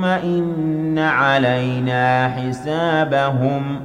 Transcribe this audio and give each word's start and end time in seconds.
ثم 0.00 0.06
إن 0.06 0.98
علينا 0.98 2.28
حسابهم 2.28 3.80